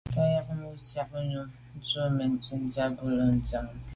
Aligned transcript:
Tà 0.13 0.21
yag 0.33 0.47
num 0.59 0.73
ntsiag 0.77 1.09
yub 1.31 1.51
ntùm 1.79 2.11
metsit 2.17 2.59
ba’ 2.63 2.69
ze 2.75 2.85
bo 2.95 3.03
lo’ 3.17 3.23
a 3.31 3.35
ndian 3.37 3.65
nkut 3.65 3.77
yi 3.77 3.79
là. 3.83 3.89